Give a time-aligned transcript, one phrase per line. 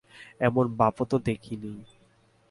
[0.39, 1.71] এমন বাপও তো দেখি নি।